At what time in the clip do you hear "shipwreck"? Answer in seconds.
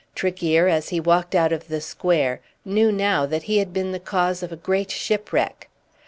4.89-5.69